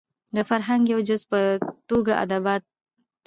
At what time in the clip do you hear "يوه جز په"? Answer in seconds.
0.93-1.39